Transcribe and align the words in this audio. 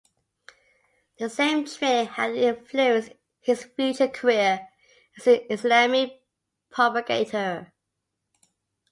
The 1.19 1.29
same 1.29 1.65
training 1.67 2.07
had 2.07 2.33
influenced 2.33 3.11
his 3.39 3.65
future 3.65 4.07
career 4.07 4.67
as 5.19 5.27
an 5.27 5.41
Islamic 5.47 6.23
propagator. 6.71 7.71